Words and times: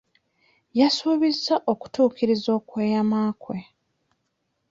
Yasuubizza 0.79 1.55
okutuukiriza 1.71 2.49
okweyama 2.59 3.21
kwe. 3.41 3.59